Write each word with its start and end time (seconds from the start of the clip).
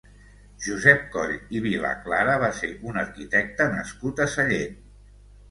Josep 0.67 1.03
Coll 1.15 1.33
i 1.57 1.61
Vilaclara 1.65 2.39
va 2.45 2.49
ser 2.61 2.71
un 2.93 2.99
arquitecte 3.03 3.69
nascut 3.77 4.25
a 4.27 4.29
Sallent. 4.35 4.77